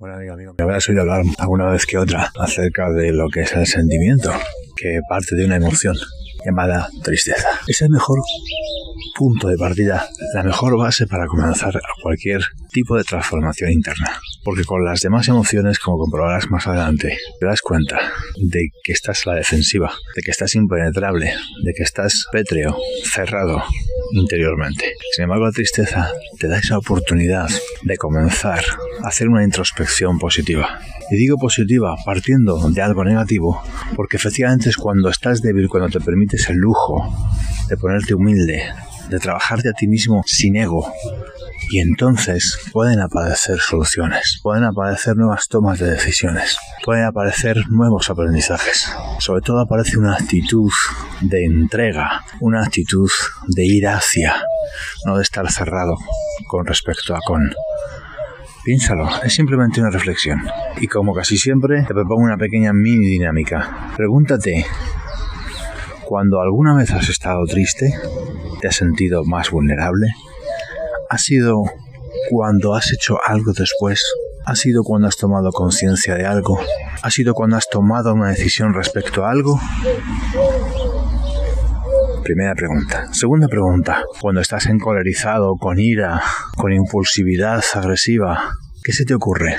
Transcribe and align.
Bueno, 0.00 0.16
amigo, 0.16 0.32
amigo, 0.32 0.54
me 0.56 0.64
habrás 0.64 0.88
oído 0.88 1.02
hablar 1.02 1.22
alguna 1.36 1.70
vez 1.70 1.84
que 1.84 1.98
otra 1.98 2.32
acerca 2.40 2.90
de 2.90 3.12
lo 3.12 3.28
que 3.28 3.42
es 3.42 3.52
el 3.52 3.66
sentimiento, 3.66 4.32
que 4.74 4.98
parte 5.06 5.36
de 5.36 5.44
una 5.44 5.56
emoción 5.56 5.94
llamada 6.42 6.88
tristeza. 7.04 7.46
Es 7.66 7.82
el 7.82 7.90
mejor 7.90 8.18
punto 9.14 9.48
de 9.48 9.58
partida, 9.58 10.08
la 10.32 10.42
mejor 10.42 10.78
base 10.78 11.06
para 11.06 11.26
comenzar 11.26 11.78
cualquier 12.02 12.40
tipo 12.72 12.96
de 12.96 13.04
transformación 13.04 13.72
interna. 13.72 14.18
Porque 14.42 14.64
con 14.64 14.82
las 14.86 15.02
demás 15.02 15.28
emociones, 15.28 15.78
como 15.78 15.98
comprobarás 15.98 16.50
más 16.50 16.66
adelante, 16.66 17.18
te 17.38 17.44
das 17.44 17.60
cuenta 17.60 17.98
de 18.38 18.70
que 18.82 18.92
estás 18.92 19.26
a 19.26 19.32
la 19.32 19.36
defensiva, 19.36 19.92
de 20.16 20.22
que 20.22 20.30
estás 20.30 20.54
impenetrable, 20.54 21.34
de 21.62 21.72
que 21.76 21.82
estás 21.82 22.24
pétreo, 22.32 22.74
cerrado 23.04 23.62
interiormente. 24.12 24.94
Sin 25.14 25.24
embargo, 25.24 25.46
la 25.46 25.52
tristeza 25.52 26.10
te 26.38 26.48
da 26.48 26.58
esa 26.58 26.78
oportunidad 26.78 27.48
de 27.82 27.96
comenzar 27.96 28.64
a 29.02 29.08
hacer 29.08 29.28
una 29.28 29.44
introspección 29.44 30.18
positiva. 30.18 30.80
Y 31.10 31.16
digo 31.16 31.36
positiva 31.36 31.96
partiendo 32.04 32.70
de 32.70 32.82
algo 32.82 33.04
negativo, 33.04 33.62
porque 33.96 34.16
efectivamente 34.16 34.68
es 34.68 34.76
cuando 34.76 35.08
estás 35.08 35.42
débil, 35.42 35.68
cuando 35.68 35.88
te 35.88 36.04
permites 36.04 36.48
el 36.48 36.56
lujo 36.56 37.12
de 37.68 37.76
ponerte 37.76 38.14
humilde, 38.14 38.64
de 39.08 39.18
trabajarte 39.18 39.68
a 39.68 39.72
ti 39.72 39.86
mismo 39.86 40.22
sin 40.26 40.56
ego. 40.56 40.92
Y 41.68 41.80
entonces 41.80 42.58
pueden 42.72 43.00
aparecer 43.00 43.58
soluciones, 43.60 44.40
pueden 44.42 44.64
aparecer 44.64 45.16
nuevas 45.16 45.46
tomas 45.48 45.78
de 45.78 45.90
decisiones, 45.90 46.58
pueden 46.84 47.04
aparecer 47.04 47.56
nuevos 47.68 48.10
aprendizajes. 48.10 48.90
Sobre 49.18 49.42
todo 49.42 49.60
aparece 49.60 49.98
una 49.98 50.14
actitud 50.14 50.70
de 51.20 51.44
entrega, 51.44 52.24
una 52.40 52.62
actitud 52.62 53.10
de 53.48 53.64
ir 53.64 53.86
hacia, 53.86 54.42
no 55.04 55.16
de 55.16 55.22
estar 55.22 55.50
cerrado 55.50 55.96
con 56.48 56.66
respecto 56.66 57.14
a 57.14 57.20
con. 57.24 57.52
Piénsalo, 58.64 59.08
es 59.22 59.32
simplemente 59.32 59.80
una 59.80 59.90
reflexión. 59.90 60.40
Y 60.80 60.86
como 60.86 61.14
casi 61.14 61.38
siempre, 61.38 61.82
te 61.86 61.94
propongo 61.94 62.24
una 62.24 62.36
pequeña 62.36 62.72
mini 62.72 63.06
dinámica. 63.06 63.92
Pregúntate, 63.96 64.66
cuando 66.04 66.40
alguna 66.40 66.74
vez 66.74 66.90
has 66.90 67.08
estado 67.08 67.44
triste, 67.46 67.94
te 68.60 68.68
has 68.68 68.76
sentido 68.76 69.24
más 69.24 69.50
vulnerable, 69.50 70.08
ha 71.10 71.18
sido 71.18 71.64
cuando 72.30 72.74
has 72.74 72.92
hecho 72.92 73.18
algo 73.26 73.52
después, 73.52 74.00
ha 74.46 74.54
sido 74.54 74.84
cuando 74.84 75.08
has 75.08 75.16
tomado 75.16 75.50
conciencia 75.50 76.14
de 76.14 76.24
algo, 76.24 76.60
ha 77.02 77.10
sido 77.10 77.34
cuando 77.34 77.56
has 77.56 77.68
tomado 77.68 78.14
una 78.14 78.28
decisión 78.28 78.74
respecto 78.74 79.24
a 79.24 79.32
algo. 79.32 79.60
Primera 82.22 82.54
pregunta. 82.54 83.12
Segunda 83.12 83.48
pregunta. 83.48 84.04
Cuando 84.20 84.40
estás 84.40 84.66
encolerizado, 84.66 85.56
con 85.56 85.80
ira, 85.80 86.22
con 86.56 86.72
impulsividad 86.72 87.60
agresiva, 87.74 88.52
¿qué 88.84 88.92
se 88.92 89.04
te 89.04 89.14
ocurre? 89.14 89.56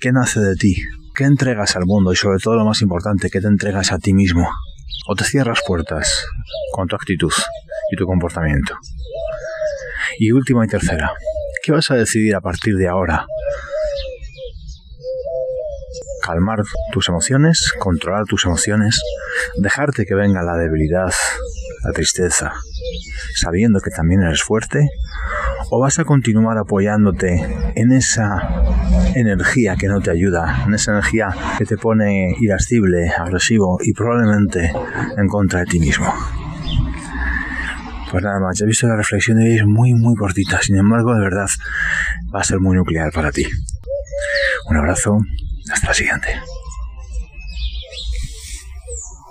¿Qué 0.00 0.12
nace 0.12 0.40
de 0.40 0.54
ti? 0.54 0.76
¿Qué 1.14 1.24
entregas 1.24 1.76
al 1.76 1.86
mundo? 1.86 2.12
Y 2.12 2.16
sobre 2.16 2.40
todo 2.40 2.56
lo 2.56 2.66
más 2.66 2.82
importante, 2.82 3.30
¿qué 3.30 3.40
te 3.40 3.48
entregas 3.48 3.90
a 3.90 3.98
ti 3.98 4.12
mismo? 4.12 4.46
¿O 5.08 5.14
te 5.14 5.24
cierras 5.24 5.60
puertas 5.66 6.26
con 6.74 6.88
tu 6.88 6.96
actitud 6.96 7.32
y 7.90 7.96
tu 7.96 8.04
comportamiento? 8.04 8.74
Y 10.22 10.32
última 10.32 10.66
y 10.66 10.68
tercera, 10.68 11.12
¿qué 11.62 11.72
vas 11.72 11.90
a 11.90 11.94
decidir 11.94 12.36
a 12.36 12.42
partir 12.42 12.76
de 12.76 12.86
ahora? 12.86 13.24
Calmar 16.22 16.58
tus 16.92 17.08
emociones, 17.08 17.72
controlar 17.78 18.26
tus 18.26 18.44
emociones, 18.44 19.00
dejarte 19.56 20.04
que 20.04 20.14
venga 20.14 20.42
la 20.42 20.58
debilidad, 20.58 21.10
la 21.84 21.92
tristeza, 21.92 22.52
sabiendo 23.34 23.80
que 23.80 23.90
también 23.90 24.20
eres 24.20 24.42
fuerte, 24.42 24.90
o 25.70 25.80
vas 25.80 25.98
a 25.98 26.04
continuar 26.04 26.58
apoyándote 26.58 27.42
en 27.74 27.90
esa 27.90 28.42
energía 29.14 29.76
que 29.76 29.86
no 29.86 30.02
te 30.02 30.10
ayuda, 30.10 30.64
en 30.66 30.74
esa 30.74 30.92
energía 30.92 31.28
que 31.56 31.64
te 31.64 31.78
pone 31.78 32.34
irascible, 32.42 33.08
agresivo 33.08 33.78
y 33.82 33.94
probablemente 33.94 34.70
en 35.16 35.28
contra 35.28 35.60
de 35.60 35.64
ti 35.64 35.80
mismo. 35.80 36.12
Pues 38.10 38.24
nada 38.24 38.40
más, 38.40 38.58
ya 38.58 38.64
he 38.64 38.68
visto 38.68 38.88
la 38.88 38.96
reflexión 38.96 39.38
de 39.38 39.44
hoy 39.44 39.56
es 39.58 39.64
muy 39.64 39.94
muy 39.94 40.16
cortita, 40.16 40.60
sin 40.60 40.76
embargo 40.76 41.14
de 41.14 41.20
verdad 41.20 41.46
va 42.34 42.40
a 42.40 42.44
ser 42.44 42.58
muy 42.58 42.76
nuclear 42.76 43.12
para 43.12 43.30
ti. 43.30 43.46
Un 44.68 44.76
abrazo, 44.76 45.18
hasta 45.72 45.88
la 45.88 45.94
siguiente. 45.94 46.28